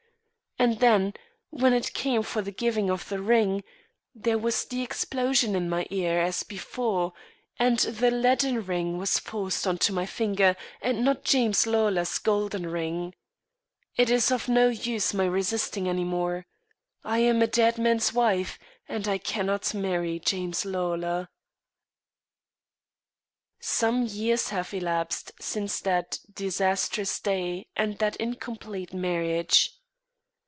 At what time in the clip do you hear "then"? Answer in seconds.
0.79-1.15